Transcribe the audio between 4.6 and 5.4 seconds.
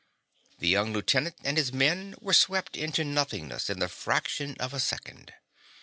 a second.